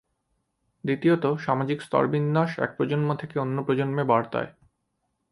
দ্বিতীয়ত, 0.83 1.25
সামাজিক 1.45 1.81
স্তরবিন্যাস 1.81 2.59
এক 2.59 2.71
প্রজন্ম 2.77 3.09
থেকে 3.15 3.35
অন্য 3.39 3.57
প্রজন্মে 3.63 4.03
বর্তায়। 4.03 4.49